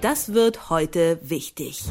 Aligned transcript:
Das 0.00 0.34
wird 0.34 0.68
heute 0.68 1.18
wichtig. 1.22 1.84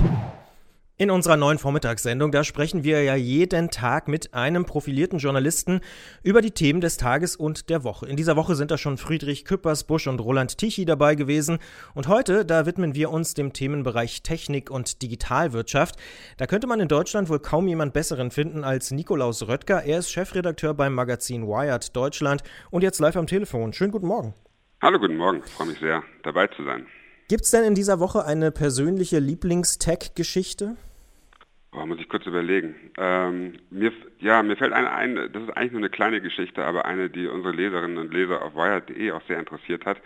In 0.98 1.12
unserer 1.12 1.36
neuen 1.36 1.58
Vormittagssendung, 1.58 2.32
da 2.32 2.44
sprechen 2.46 2.86
wir 2.86 3.04
ja 3.04 3.16
jeden 3.16 3.70
Tag 3.70 4.08
mit 4.08 4.34
einem 4.34 4.64
profilierten 4.66 5.20
Journalisten 5.20 5.82
über 6.24 6.42
die 6.42 6.52
Themen 6.52 6.80
des 6.80 6.96
Tages 6.96 7.36
und 7.36 7.70
der 7.70 7.84
Woche. 7.84 8.08
In 8.08 8.16
dieser 8.16 8.38
Woche 8.38 8.56
sind 8.56 8.72
da 8.72 8.78
schon 8.78 8.98
Friedrich 8.98 9.44
Küppersbusch 9.44 10.08
und 10.08 10.22
Roland 10.22 10.58
Tichy 10.58 10.86
dabei 10.86 11.16
gewesen. 11.16 11.60
Und 11.96 12.08
heute, 12.08 12.46
da 12.46 12.66
widmen 12.66 12.96
wir 12.96 13.12
uns 13.12 13.34
dem 13.34 13.52
Themenbereich 13.52 14.24
Technik 14.24 14.70
und 14.70 15.02
Digitalwirtschaft. 15.02 15.96
Da 16.38 16.48
könnte 16.48 16.68
man 16.68 16.80
in 16.80 16.88
Deutschland 16.88 17.28
wohl 17.28 17.40
kaum 17.40 17.68
jemand 17.68 17.94
Besseren 17.94 18.32
finden 18.32 18.64
als 18.64 18.92
Nikolaus 18.92 19.48
Röttger. 19.48 19.84
Er 19.84 20.00
ist 20.00 20.12
Chefredakteur 20.12 20.74
beim 20.74 20.94
Magazin 20.94 21.48
Wired 21.48 21.94
Deutschland 21.96 22.44
und 22.72 22.84
jetzt 22.84 23.00
live 23.00 23.18
am 23.18 23.28
Telefon. 23.28 23.74
Schönen 23.74 23.92
guten 23.92 24.08
Morgen. 24.08 24.34
Hallo, 24.82 25.00
guten 25.00 25.18
Morgen. 25.18 25.42
Ich 25.46 25.52
freue 25.52 25.68
mich 25.68 25.80
sehr, 25.80 26.04
dabei 26.24 26.48
zu 26.48 26.64
sein. 26.64 26.86
Gibt 27.28 27.42
es 27.42 27.50
denn 27.50 27.64
in 27.64 27.74
dieser 27.74 28.00
Woche 28.00 28.24
eine 28.24 28.52
persönliche 28.52 29.18
Lieblingstech-Geschichte? 29.18 30.76
Oh, 31.72 31.84
muss 31.88 32.00
ich 32.00 32.08
kurz 32.08 32.28
überlegen. 32.28 32.76
Ähm, 33.00 33.54
mir, 33.72 33.92
ja, 34.20 34.44
mir 34.44 34.56
fällt 34.56 34.74
eine 34.74 34.92
ein, 34.92 35.16
das 35.34 35.42
ist 35.42 35.58
eigentlich 35.58 35.72
nur 35.72 35.82
eine 35.82 35.90
kleine 35.90 36.22
Geschichte, 36.22 36.64
aber 36.64 36.86
eine, 36.86 37.10
die 37.10 37.26
unsere 37.26 37.52
Leserinnen 37.52 37.98
und 37.98 38.14
Leser 38.14 38.44
auf 38.44 38.54
wired.de 38.54 39.12
auch 39.12 39.24
sehr 39.28 39.40
interessiert 39.40 39.88
hat. 39.88 39.98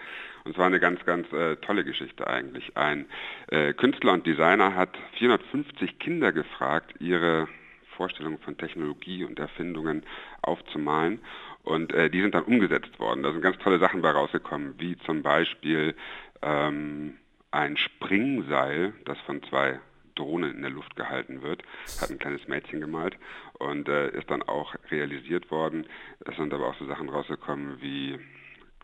Und 0.45 0.55
zwar 0.55 0.67
eine 0.67 0.79
ganz, 0.79 1.03
ganz 1.05 1.31
äh, 1.33 1.57
tolle 1.57 1.83
Geschichte 1.83 2.25
eigentlich. 2.25 2.77
Ein 2.77 3.05
äh, 3.47 3.73
Künstler 3.73 4.13
und 4.13 4.25
Designer 4.25 4.73
hat 4.73 4.97
450 5.17 5.99
Kinder 5.99 6.31
gefragt, 6.31 6.95
ihre 7.01 7.49
Vorstellungen 7.97 8.39
von 8.39 8.57
Technologie 8.57 9.25
und 9.25 9.37
Erfindungen 9.39 10.03
aufzumalen. 10.41 11.19
Und 11.63 11.93
äh, 11.93 12.09
die 12.09 12.21
sind 12.21 12.33
dann 12.33 12.45
umgesetzt 12.45 12.97
worden. 12.97 13.23
Da 13.23 13.33
sind 13.33 13.41
ganz 13.41 13.57
tolle 13.57 13.77
Sachen 13.77 14.01
bei 14.01 14.09
rausgekommen, 14.09 14.75
wie 14.77 14.97
zum 14.99 15.21
Beispiel 15.21 15.93
ähm, 16.41 17.17
ein 17.51 17.77
Springseil, 17.77 18.93
das 19.05 19.19
von 19.21 19.41
zwei 19.43 19.79
Drohnen 20.15 20.55
in 20.55 20.61
der 20.61 20.71
Luft 20.71 20.95
gehalten 20.95 21.41
wird, 21.41 21.63
hat 22.01 22.09
ein 22.09 22.19
kleines 22.19 22.47
Mädchen 22.47 22.81
gemalt 22.81 23.17
und 23.53 23.87
äh, 23.87 24.09
ist 24.09 24.29
dann 24.29 24.43
auch 24.43 24.75
realisiert 24.91 25.49
worden. 25.49 25.85
Es 26.19 26.35
sind 26.35 26.53
aber 26.53 26.67
auch 26.67 26.75
so 26.75 26.85
Sachen 26.85 27.09
rausgekommen 27.09 27.81
wie 27.81 28.19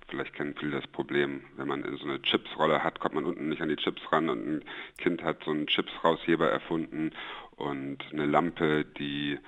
vielleicht 0.07 0.33
kennen 0.33 0.55
viele 0.59 0.79
das 0.79 0.87
Problem, 0.87 1.43
wenn 1.57 1.67
man 1.67 1.83
so 1.97 2.05
eine 2.05 2.21
Chipsrolle 2.21 2.83
hat, 2.83 2.99
kommt 2.99 3.15
man 3.15 3.25
unten 3.25 3.49
nicht 3.49 3.61
an 3.61 3.69
die 3.69 3.75
Chips 3.75 4.01
ran 4.11 4.29
und 4.29 4.47
ein 4.47 4.63
Kind 4.97 5.23
hat 5.23 5.43
so 5.43 5.51
einen 5.51 5.67
Chipsrausheber 5.67 6.49
erfunden 6.49 7.11
und 7.55 7.97
eine 8.11 8.25
Lampe, 8.25 8.85
die 8.85 9.39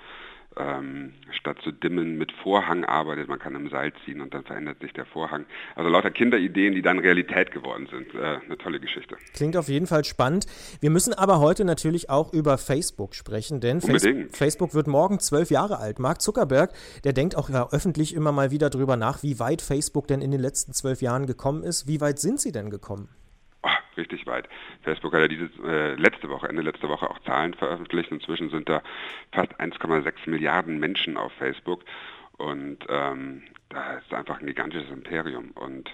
ähm, 0.58 1.12
statt 1.30 1.58
zu 1.62 1.72
dimmen 1.72 2.18
mit 2.18 2.32
Vorhang 2.42 2.84
arbeitet. 2.84 3.28
Man 3.28 3.38
kann 3.38 3.54
im 3.54 3.68
Seil 3.70 3.92
ziehen 4.04 4.20
und 4.20 4.34
dann 4.34 4.44
verändert 4.44 4.80
sich 4.80 4.92
der 4.92 5.06
Vorhang. 5.06 5.46
Also 5.74 5.88
lauter 5.90 6.10
Kinderideen, 6.10 6.74
die 6.74 6.82
dann 6.82 6.98
Realität 6.98 7.50
geworden 7.50 7.88
sind. 7.90 8.14
Äh, 8.14 8.38
eine 8.44 8.58
tolle 8.58 8.80
Geschichte. 8.80 9.16
Klingt 9.34 9.56
auf 9.56 9.68
jeden 9.68 9.86
Fall 9.86 10.04
spannend. 10.04 10.46
Wir 10.80 10.90
müssen 10.90 11.14
aber 11.14 11.40
heute 11.40 11.64
natürlich 11.64 12.10
auch 12.10 12.32
über 12.32 12.58
Facebook 12.58 13.14
sprechen, 13.14 13.60
denn 13.60 13.78
Unbedingt. 13.80 14.36
Facebook 14.36 14.74
wird 14.74 14.86
morgen 14.86 15.20
zwölf 15.20 15.50
Jahre 15.50 15.78
alt. 15.78 15.98
Mark 15.98 16.20
Zuckerberg, 16.20 16.72
der 17.04 17.12
denkt 17.12 17.36
auch 17.36 17.48
ja, 17.48 17.68
öffentlich 17.70 18.14
immer 18.14 18.32
mal 18.32 18.50
wieder 18.50 18.70
darüber 18.70 18.96
nach, 18.96 19.22
wie 19.22 19.38
weit 19.38 19.62
Facebook 19.62 20.06
denn 20.08 20.22
in 20.22 20.30
den 20.30 20.40
letzten 20.40 20.72
zwölf 20.72 21.02
Jahren 21.02 21.26
gekommen 21.26 21.62
ist. 21.62 21.86
Wie 21.86 22.00
weit 22.00 22.18
sind 22.18 22.40
sie 22.40 22.52
denn 22.52 22.70
gekommen? 22.70 23.08
Richtig 23.98 24.26
weit. 24.26 24.48
Facebook 24.82 25.12
hat 25.12 25.20
ja 25.20 25.28
diese 25.28 25.50
äh, 25.64 25.94
letzte 25.94 26.30
Woche, 26.30 26.48
Ende 26.48 26.62
letzte 26.62 26.88
Woche 26.88 27.10
auch 27.10 27.18
Zahlen 27.20 27.54
veröffentlicht. 27.54 28.10
Inzwischen 28.10 28.50
sind 28.50 28.68
da 28.68 28.82
fast 29.32 29.60
1,6 29.60 30.30
Milliarden 30.30 30.78
Menschen 30.78 31.16
auf 31.16 31.32
Facebook. 31.32 31.84
Und 32.38 32.86
ähm, 32.88 33.42
da 33.68 33.94
ist 33.94 34.14
einfach 34.14 34.40
ein 34.40 34.46
gigantisches 34.46 34.90
Imperium. 34.90 35.50
Und 35.50 35.90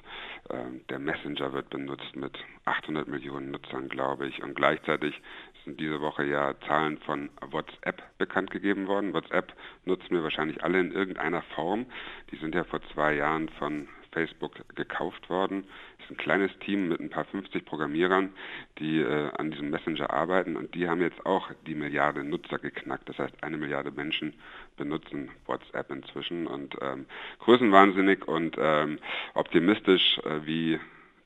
ähm, 0.51 0.83
der 0.91 0.99
Messenger 0.99 1.55
wird 1.55 1.71
benutzt 1.71 2.15
mit 2.15 2.39
800 2.67 3.09
Millionen 3.09 3.51
Nutzern, 3.51 3.89
glaube 3.89 4.27
ich. 4.27 4.43
Und 4.43 4.55
gleichzeitig 4.55 5.21
sind 5.65 5.81
diese 5.81 6.03
Woche 6.03 6.25
ja 6.25 6.55
Zahlen 6.67 6.99
von 6.99 7.31
WhatsApp 7.51 8.03
bekannt 8.19 8.51
gegeben 8.51 8.87
worden. 8.87 9.15
WhatsApp 9.15 9.55
nutzen 9.87 10.11
wir 10.11 10.23
wahrscheinlich 10.23 10.63
alle 10.63 10.81
in 10.81 10.93
irgendeiner 10.93 11.41
Form. 11.55 11.87
Die 12.31 12.37
sind 12.37 12.55
ja 12.55 12.65
vor 12.65 12.81
zwei 12.93 13.15
Jahren 13.15 13.49
von 13.49 13.89
Facebook 14.15 14.53
gekauft 14.75 15.29
worden. 15.29 15.65
Es 15.99 16.05
ist 16.05 16.13
ein 16.13 16.17
kleines 16.17 16.51
Team 16.61 16.89
mit 16.89 17.01
ein 17.01 17.11
paar 17.11 17.27
50 17.27 17.65
Programmierern, 17.67 18.33
die 18.79 19.01
äh, 19.01 19.31
an 19.37 19.51
diesem 19.51 19.71
Messenger 19.71 20.11
arbeiten 20.11 20.57
und 20.57 20.75
die 20.75 20.89
haben 20.89 21.03
jetzt 21.03 21.27
auch 21.27 21.51
die 21.67 21.75
Milliarde 21.75 22.25
Nutzer 22.25 22.59
geknackt. 22.59 23.09
Das 23.09 23.19
heißt, 23.19 23.35
eine 23.43 23.59
Milliarde 23.59 23.91
Menschen 23.91 24.35
benutzen 24.77 25.31
WhatsApp 25.47 25.91
inzwischen 25.91 26.47
und 26.47 26.77
ähm, 26.81 27.07
größenwahnsinnig 27.41 28.27
und 28.27 28.57
ähm, 28.59 28.99
optimistisch, 29.35 30.19
äh, 30.25 30.47
wie 30.47 30.81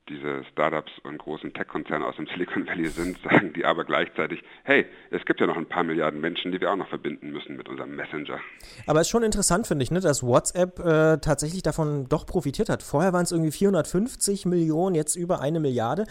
diese 0.09 0.43
Startups 0.51 0.91
und 1.03 1.17
großen 1.17 1.53
Tech-Konzerne 1.53 2.05
aus 2.05 2.15
dem 2.15 2.27
Silicon 2.27 2.67
Valley 2.67 2.87
sind, 2.87 3.17
sagen 3.23 3.53
die 3.53 3.65
aber 3.65 3.85
gleichzeitig, 3.85 4.43
hey, 4.63 4.85
es 5.11 5.23
gibt 5.25 5.39
ja 5.39 5.47
noch 5.47 5.57
ein 5.57 5.67
paar 5.67 5.83
Milliarden 5.83 6.19
Menschen, 6.19 6.51
die 6.51 6.59
wir 6.59 6.71
auch 6.71 6.75
noch 6.75 6.89
verbinden 6.89 7.31
müssen 7.31 7.55
mit 7.55 7.69
unserem 7.69 7.95
Messenger. 7.95 8.39
Aber 8.87 8.99
es 8.99 9.07
ist 9.07 9.11
schon 9.11 9.23
interessant, 9.23 9.67
finde 9.67 9.83
ich, 9.83 9.91
ne, 9.91 9.99
dass 9.99 10.23
WhatsApp 10.23 10.79
äh, 10.79 11.17
tatsächlich 11.19 11.63
davon 11.63 12.07
doch 12.09 12.25
profitiert 12.25 12.69
hat. 12.69 12.83
Vorher 12.83 13.13
waren 13.13 13.23
es 13.23 13.31
irgendwie 13.31 13.51
450 13.51 14.45
Millionen, 14.45 14.95
jetzt 14.95 15.15
über 15.15 15.41
eine 15.41 15.59
Milliarde. 15.59 16.05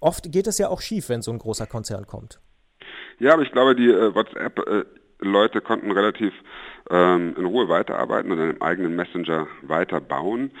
Oft 0.00 0.32
geht 0.32 0.46
es 0.46 0.58
ja 0.58 0.68
auch 0.68 0.80
schief, 0.80 1.08
wenn 1.08 1.22
so 1.22 1.30
ein 1.30 1.38
großer 1.38 1.66
Konzern 1.66 2.06
kommt. 2.06 2.40
Ja, 3.18 3.34
aber 3.34 3.42
ich 3.42 3.52
glaube, 3.52 3.74
die 3.74 3.88
äh, 3.88 4.14
WhatsApp 4.14 4.58
äh, 4.58 4.84
Leute 5.20 5.60
konnten 5.60 5.90
relativ 5.90 6.32
ähm, 6.90 7.34
in 7.36 7.44
Ruhe 7.44 7.68
weiterarbeiten 7.68 8.30
und 8.30 8.40
einen 8.40 8.60
eigenen 8.60 8.94
Messenger 8.94 9.46
weiterbauen. 9.62 10.52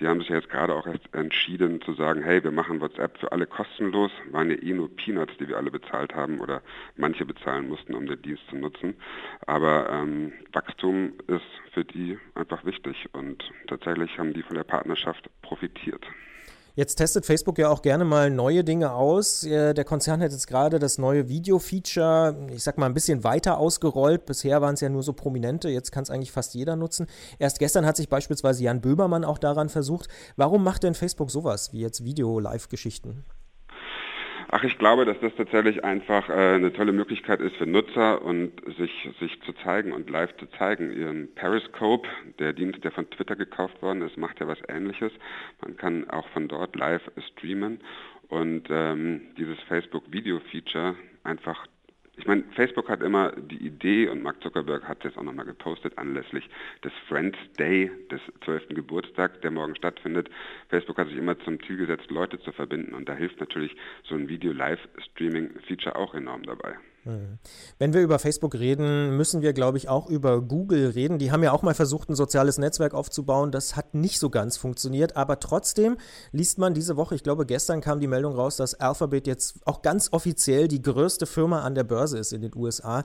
Die 0.00 0.06
haben 0.06 0.20
sich 0.20 0.30
jetzt 0.30 0.50
gerade 0.50 0.74
auch 0.74 0.86
erst 0.86 1.12
entschieden 1.12 1.80
zu 1.80 1.94
sagen, 1.94 2.22
hey, 2.22 2.42
wir 2.42 2.50
machen 2.50 2.80
WhatsApp 2.80 3.18
für 3.18 3.32
alle 3.32 3.46
kostenlos. 3.46 4.10
Waren 4.30 4.50
ja 4.50 4.56
eh 4.56 4.72
nur 4.72 4.94
Peanuts, 4.94 5.36
die 5.38 5.48
wir 5.48 5.56
alle 5.56 5.70
bezahlt 5.70 6.14
haben 6.14 6.40
oder 6.40 6.62
manche 6.96 7.24
bezahlen 7.24 7.68
mussten, 7.68 7.94
um 7.94 8.06
den 8.06 8.20
Dienst 8.20 8.42
zu 8.50 8.56
nutzen. 8.56 8.96
Aber 9.46 9.88
ähm, 9.90 10.32
Wachstum 10.52 11.12
ist 11.28 11.46
für 11.72 11.84
die 11.84 12.18
einfach 12.34 12.64
wichtig 12.64 13.08
und 13.12 13.50
tatsächlich 13.68 14.18
haben 14.18 14.34
die 14.34 14.42
von 14.42 14.56
der 14.56 14.64
Partnerschaft 14.64 15.30
profitiert. 15.42 16.04
Jetzt 16.76 16.96
testet 16.96 17.24
Facebook 17.24 17.56
ja 17.56 17.70
auch 17.70 17.80
gerne 17.80 18.04
mal 18.04 18.30
neue 18.30 18.62
Dinge 18.62 18.92
aus. 18.92 19.44
Äh, 19.44 19.72
der 19.72 19.84
Konzern 19.86 20.20
hat 20.20 20.30
jetzt 20.30 20.46
gerade 20.46 20.78
das 20.78 20.98
neue 20.98 21.26
Video-Feature, 21.26 22.48
ich 22.52 22.62
sag 22.62 22.76
mal, 22.76 22.84
ein 22.84 22.92
bisschen 22.92 23.24
weiter 23.24 23.56
ausgerollt. 23.56 24.26
Bisher 24.26 24.60
waren 24.60 24.74
es 24.74 24.82
ja 24.82 24.90
nur 24.90 25.02
so 25.02 25.14
prominente, 25.14 25.70
jetzt 25.70 25.90
kann 25.90 26.02
es 26.02 26.10
eigentlich 26.10 26.32
fast 26.32 26.52
jeder 26.52 26.76
nutzen. 26.76 27.06
Erst 27.38 27.60
gestern 27.60 27.86
hat 27.86 27.96
sich 27.96 28.10
beispielsweise 28.10 28.62
Jan 28.62 28.82
Böhmermann 28.82 29.24
auch 29.24 29.38
daran 29.38 29.70
versucht. 29.70 30.08
Warum 30.36 30.62
macht 30.62 30.82
denn 30.82 30.92
Facebook 30.92 31.30
sowas 31.30 31.72
wie 31.72 31.80
jetzt 31.80 32.04
Video-Live-Geschichten? 32.04 33.24
Ich 34.66 34.78
glaube, 34.78 35.04
dass 35.04 35.16
das 35.20 35.32
tatsächlich 35.36 35.84
einfach 35.84 36.28
äh, 36.28 36.32
eine 36.32 36.72
tolle 36.72 36.90
Möglichkeit 36.90 37.40
ist 37.40 37.54
für 37.54 37.66
Nutzer 37.66 38.20
und 38.22 38.50
sich, 38.76 39.08
sich 39.20 39.40
zu 39.42 39.52
zeigen 39.62 39.92
und 39.92 40.10
live 40.10 40.36
zu 40.38 40.46
zeigen. 40.58 40.90
Ihren 40.90 41.32
Periscope, 41.36 42.08
der 42.40 42.52
Dienst, 42.52 42.82
der 42.82 42.90
von 42.90 43.08
Twitter 43.10 43.36
gekauft 43.36 43.80
worden 43.80 44.02
ist, 44.02 44.16
macht 44.16 44.40
ja 44.40 44.48
was 44.48 44.58
ähnliches. 44.68 45.12
Man 45.62 45.76
kann 45.76 46.10
auch 46.10 46.26
von 46.30 46.48
dort 46.48 46.74
live 46.74 47.02
streamen 47.30 47.78
und 48.26 48.64
ähm, 48.68 49.20
dieses 49.38 49.56
Facebook-Video-Feature 49.68 50.96
einfach 51.22 51.68
ich 52.16 52.26
meine, 52.26 52.44
Facebook 52.54 52.88
hat 52.88 53.02
immer 53.02 53.32
die 53.32 53.66
Idee, 53.66 54.08
und 54.08 54.22
Mark 54.22 54.42
Zuckerberg 54.42 54.88
hat 54.88 54.98
es 54.98 55.04
jetzt 55.04 55.18
auch 55.18 55.22
nochmal 55.22 55.44
gepostet, 55.44 55.98
anlässlich 55.98 56.48
des 56.82 56.92
Friends 57.08 57.38
Day, 57.58 57.90
des 58.10 58.20
12. 58.44 58.68
Geburtstags, 58.70 59.38
der 59.40 59.50
morgen 59.50 59.76
stattfindet. 59.76 60.30
Facebook 60.68 60.96
hat 60.96 61.08
sich 61.08 61.18
immer 61.18 61.38
zum 61.40 61.62
Ziel 61.64 61.76
gesetzt, 61.76 62.10
Leute 62.10 62.40
zu 62.40 62.52
verbinden. 62.52 62.94
Und 62.94 63.08
da 63.08 63.14
hilft 63.14 63.38
natürlich 63.40 63.76
so 64.04 64.14
ein 64.14 64.28
Video-Live-Streaming-Feature 64.28 65.96
auch 65.96 66.14
enorm 66.14 66.42
dabei. 66.44 66.76
Hm. 67.06 67.38
Wenn 67.78 67.92
wir 67.94 68.02
über 68.02 68.18
Facebook 68.18 68.54
reden, 68.54 69.16
müssen 69.16 69.40
wir, 69.40 69.52
glaube 69.52 69.78
ich, 69.78 69.88
auch 69.88 70.08
über 70.08 70.42
Google 70.42 70.90
reden. 70.90 71.18
Die 71.18 71.30
haben 71.30 71.44
ja 71.44 71.52
auch 71.52 71.62
mal 71.62 71.74
versucht, 71.74 72.08
ein 72.10 72.16
soziales 72.16 72.58
Netzwerk 72.58 72.94
aufzubauen. 72.94 73.52
Das 73.52 73.76
hat 73.76 73.94
nicht 73.94 74.18
so 74.18 74.28
ganz 74.28 74.56
funktioniert. 74.56 75.16
Aber 75.16 75.38
trotzdem 75.38 75.98
liest 76.32 76.58
man 76.58 76.74
diese 76.74 76.96
Woche, 76.96 77.14
ich 77.14 77.22
glaube, 77.22 77.46
gestern 77.46 77.80
kam 77.80 78.00
die 78.00 78.08
Meldung 78.08 78.34
raus, 78.34 78.56
dass 78.56 78.74
Alphabet 78.74 79.28
jetzt 79.28 79.60
auch 79.66 79.82
ganz 79.82 80.12
offiziell 80.12 80.66
die 80.66 80.82
größte 80.82 81.26
Firma 81.26 81.62
an 81.62 81.76
der 81.76 81.84
Börse 81.84 82.18
ist 82.18 82.32
in 82.32 82.42
den 82.42 82.54
USA. 82.56 83.04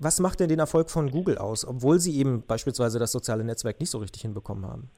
Was 0.00 0.18
macht 0.18 0.40
denn 0.40 0.48
den 0.48 0.58
Erfolg 0.58 0.90
von 0.90 1.08
Google 1.10 1.38
aus, 1.38 1.64
obwohl 1.64 2.00
sie 2.00 2.16
eben 2.16 2.44
beispielsweise 2.44 2.98
das 2.98 3.12
soziale 3.12 3.44
Netzwerk 3.44 3.78
nicht 3.78 3.90
so 3.90 3.98
richtig 3.98 4.22
hinbekommen 4.22 4.66
haben? 4.66 4.90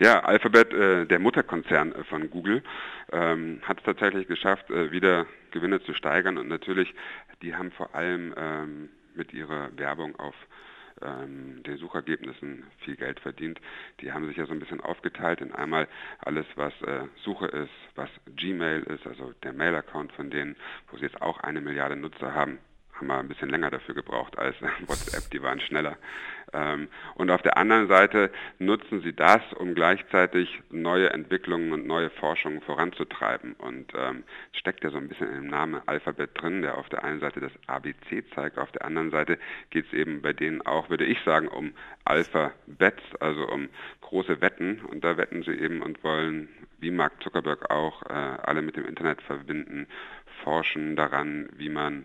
Ja, 0.00 0.24
Alphabet, 0.24 0.72
äh, 0.72 1.06
der 1.06 1.20
Mutterkonzern 1.20 1.92
äh, 1.92 2.04
von 2.04 2.28
Google, 2.28 2.64
ähm, 3.12 3.60
hat 3.62 3.78
es 3.78 3.84
tatsächlich 3.84 4.26
geschafft, 4.26 4.68
äh, 4.70 4.90
wieder 4.90 5.26
Gewinne 5.52 5.80
zu 5.82 5.94
steigern 5.94 6.36
und 6.36 6.48
natürlich, 6.48 6.92
die 7.42 7.54
haben 7.54 7.70
vor 7.70 7.94
allem 7.94 8.34
ähm, 8.36 8.88
mit 9.14 9.32
ihrer 9.32 9.70
Werbung 9.78 10.16
auf 10.16 10.34
ähm, 11.00 11.62
den 11.62 11.76
Suchergebnissen 11.76 12.64
viel 12.78 12.96
Geld 12.96 13.20
verdient. 13.20 13.60
Die 14.00 14.12
haben 14.12 14.26
sich 14.26 14.36
ja 14.36 14.46
so 14.46 14.52
ein 14.52 14.58
bisschen 14.58 14.80
aufgeteilt 14.80 15.40
in 15.40 15.52
einmal 15.52 15.86
alles, 16.18 16.46
was 16.56 16.72
äh, 16.82 17.06
Suche 17.22 17.46
ist, 17.46 17.70
was 17.94 18.10
Gmail 18.34 18.82
ist, 18.82 19.06
also 19.06 19.32
der 19.44 19.52
Mail-Account 19.52 20.12
von 20.12 20.28
denen, 20.28 20.56
wo 20.90 20.96
sie 20.96 21.04
jetzt 21.04 21.22
auch 21.22 21.38
eine 21.38 21.60
Milliarde 21.60 21.94
Nutzer 21.94 22.34
haben, 22.34 22.58
haben 23.04 23.08
wir 23.08 23.18
ein 23.18 23.28
bisschen 23.28 23.50
länger 23.50 23.70
dafür 23.70 23.94
gebraucht 23.94 24.38
als 24.38 24.56
WhatsApp, 24.86 25.30
die 25.30 25.42
waren 25.42 25.60
schneller. 25.60 25.96
Ähm, 26.52 26.88
und 27.16 27.30
auf 27.30 27.42
der 27.42 27.56
anderen 27.56 27.88
Seite 27.88 28.30
nutzen 28.58 29.02
sie 29.02 29.12
das, 29.12 29.42
um 29.58 29.74
gleichzeitig 29.74 30.62
neue 30.70 31.10
Entwicklungen 31.10 31.72
und 31.72 31.86
neue 31.86 32.10
Forschungen 32.10 32.62
voranzutreiben. 32.62 33.54
Und 33.54 33.92
ähm, 33.94 34.24
steckt 34.52 34.84
ja 34.84 34.90
so 34.90 34.96
ein 34.96 35.08
bisschen 35.08 35.32
dem 35.32 35.48
Namen 35.48 35.82
Alphabet 35.86 36.30
drin, 36.34 36.62
der 36.62 36.78
auf 36.78 36.88
der 36.88 37.04
einen 37.04 37.20
Seite 37.20 37.40
das 37.40 37.52
ABC 37.66 38.24
zeigt, 38.34 38.58
auf 38.58 38.72
der 38.72 38.84
anderen 38.84 39.10
Seite 39.10 39.38
geht 39.70 39.86
es 39.86 39.92
eben 39.92 40.22
bei 40.22 40.32
denen 40.32 40.62
auch, 40.62 40.88
würde 40.88 41.04
ich 41.04 41.18
sagen, 41.24 41.48
um 41.48 41.72
Alpha-Bets, 42.04 43.02
also 43.20 43.46
um 43.48 43.68
große 44.00 44.40
Wetten. 44.40 44.80
Und 44.80 45.04
da 45.04 45.16
wetten 45.16 45.42
sie 45.42 45.52
eben 45.52 45.82
und 45.82 46.02
wollen, 46.04 46.48
wie 46.78 46.90
Mark 46.90 47.22
Zuckerberg 47.22 47.70
auch, 47.70 48.02
äh, 48.04 48.12
alle 48.12 48.62
mit 48.62 48.76
dem 48.76 48.86
Internet 48.86 49.20
verbinden, 49.22 49.88
forschen 50.44 50.94
daran, 50.94 51.48
wie 51.56 51.68
man 51.68 52.04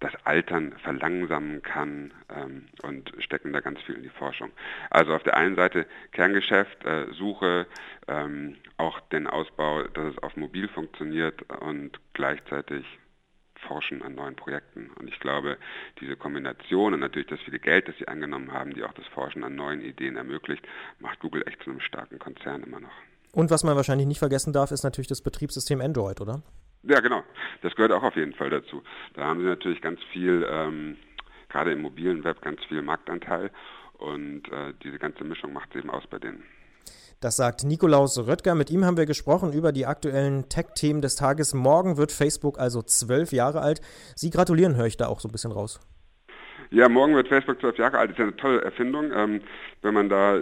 das 0.00 0.12
Altern 0.24 0.74
verlangsamen 0.82 1.62
kann 1.62 2.12
ähm, 2.34 2.66
und 2.82 3.12
stecken 3.18 3.52
da 3.52 3.60
ganz 3.60 3.80
viel 3.82 3.94
in 3.94 4.02
die 4.02 4.08
Forschung. 4.10 4.50
Also 4.90 5.14
auf 5.14 5.22
der 5.22 5.36
einen 5.36 5.56
Seite 5.56 5.86
Kerngeschäft, 6.12 6.84
äh, 6.84 7.06
Suche, 7.12 7.66
ähm, 8.08 8.56
auch 8.76 9.00
den 9.00 9.26
Ausbau, 9.26 9.84
dass 9.84 10.14
es 10.14 10.22
auf 10.22 10.36
mobil 10.36 10.68
funktioniert 10.68 11.42
und 11.60 11.98
gleichzeitig 12.12 12.84
Forschen 13.66 14.02
an 14.02 14.14
neuen 14.14 14.36
Projekten. 14.36 14.90
Und 14.98 15.08
ich 15.08 15.18
glaube, 15.18 15.56
diese 16.00 16.16
Kombination 16.16 16.94
und 16.94 17.00
natürlich 17.00 17.28
das 17.28 17.40
viele 17.40 17.58
Geld, 17.58 17.88
das 17.88 17.96
sie 17.98 18.06
angenommen 18.06 18.52
haben, 18.52 18.74
die 18.74 18.84
auch 18.84 18.92
das 18.92 19.06
Forschen 19.08 19.44
an 19.44 19.56
neuen 19.56 19.80
Ideen 19.80 20.16
ermöglicht, 20.16 20.66
macht 21.00 21.20
Google 21.20 21.42
echt 21.46 21.62
zu 21.62 21.70
einem 21.70 21.80
starken 21.80 22.18
Konzern 22.18 22.62
immer 22.62 22.80
noch. 22.80 22.92
Und 23.32 23.50
was 23.50 23.64
man 23.64 23.76
wahrscheinlich 23.76 24.06
nicht 24.06 24.18
vergessen 24.18 24.52
darf, 24.52 24.70
ist 24.70 24.84
natürlich 24.84 25.08
das 25.08 25.22
Betriebssystem 25.22 25.80
Android, 25.80 26.20
oder? 26.20 26.42
Ja, 26.88 27.00
genau. 27.00 27.22
Das 27.62 27.74
gehört 27.74 27.92
auch 27.92 28.02
auf 28.02 28.16
jeden 28.16 28.34
Fall 28.34 28.50
dazu. 28.50 28.82
Da 29.14 29.24
haben 29.24 29.40
sie 29.40 29.46
natürlich 29.46 29.80
ganz 29.80 30.00
viel, 30.12 30.46
ähm, 30.48 30.96
gerade 31.48 31.72
im 31.72 31.82
mobilen 31.82 32.22
Web, 32.24 32.40
ganz 32.42 32.62
viel 32.68 32.82
Marktanteil. 32.82 33.50
Und 33.98 34.50
äh, 34.52 34.72
diese 34.82 34.98
ganze 34.98 35.24
Mischung 35.24 35.52
macht 35.52 35.70
es 35.70 35.80
eben 35.80 35.90
aus 35.90 36.06
bei 36.06 36.18
denen. 36.18 36.44
Das 37.20 37.36
sagt 37.36 37.64
Nikolaus 37.64 38.18
Röttger. 38.18 38.54
Mit 38.54 38.70
ihm 38.70 38.84
haben 38.84 38.98
wir 38.98 39.06
gesprochen 39.06 39.52
über 39.52 39.72
die 39.72 39.86
aktuellen 39.86 40.48
Tech-Themen 40.48 41.00
des 41.00 41.16
Tages. 41.16 41.54
Morgen 41.54 41.96
wird 41.96 42.12
Facebook 42.12 42.58
also 42.58 42.82
zwölf 42.82 43.32
Jahre 43.32 43.62
alt. 43.62 43.80
Sie 44.14 44.30
gratulieren, 44.30 44.76
höre 44.76 44.86
ich 44.86 44.98
da 44.98 45.06
auch 45.08 45.20
so 45.20 45.28
ein 45.28 45.32
bisschen 45.32 45.52
raus. 45.52 45.80
Ja, 46.70 46.88
morgen 46.88 47.14
wird 47.14 47.28
Facebook 47.28 47.60
zwölf 47.60 47.78
Jahre 47.78 47.98
alt. 47.98 48.10
Das 48.10 48.14
ist 48.14 48.18
ja 48.18 48.24
eine 48.24 48.36
tolle 48.36 48.62
Erfindung, 48.62 49.12
ähm, 49.12 49.40
wenn 49.82 49.94
man 49.94 50.08
da 50.08 50.38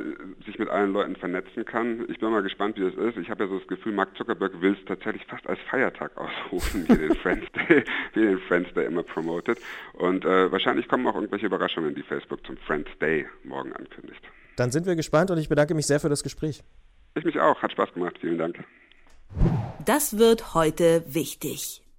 sich 0.47 0.59
mit 0.59 0.69
allen 0.69 0.93
Leuten 0.93 1.17
vernetzen 1.17 1.65
kann. 1.65 2.05
Ich 2.09 2.19
bin 2.19 2.31
mal 2.31 2.43
gespannt, 2.43 2.77
wie 2.77 2.83
das 2.83 2.95
ist. 2.95 3.19
Ich 3.19 3.31
habe 3.31 3.45
ja 3.45 3.51
so 3.51 3.59
das 3.59 3.69
Gefühl, 3.69 3.93
Mark 3.93 4.17
Zuckerberg 4.17 4.61
will 4.61 4.77
es 4.79 4.85
tatsächlich 4.87 5.25
fast 5.27 5.47
als 5.47 5.59
Feiertag 5.71 6.13
ausrufen, 6.17 6.89
wie 6.89 6.97
den 6.97 7.15
Friends 7.23 7.47
Day, 7.53 7.85
wie 8.15 8.21
den 8.21 8.39
Friends 8.41 8.73
Day 8.75 8.87
immer 8.87 9.03
promotet. 9.03 9.59
Und 9.93 10.25
äh, 10.25 10.51
wahrscheinlich 10.51 10.89
kommen 10.89 11.07
auch 11.07 11.15
irgendwelche 11.15 11.47
Überraschungen, 11.47 11.95
die 11.95 12.03
Facebook 12.03 12.45
zum 12.47 12.57
Friends 12.59 12.91
Day 13.01 13.27
morgen 13.45 13.73
ankündigt. 13.73 14.23
Dann 14.57 14.71
sind 14.71 14.87
wir 14.87 14.97
gespannt 14.97 15.31
und 15.31 15.39
ich 15.39 15.49
bedanke 15.49 15.75
mich 15.75 15.87
sehr 15.87 16.01
für 16.01 16.09
das 16.09 16.23
Gespräch. 16.23 16.63
Ich 17.15 17.25
mich 17.25 17.39
auch. 17.39 17.63
Hat 17.63 17.73
Spaß 17.73 17.93
gemacht. 17.95 18.17
Vielen 18.21 18.39
Dank. 18.39 18.65
Das 19.85 20.19
wird 20.19 20.55
heute 20.55 21.05
wichtig. 21.07 21.84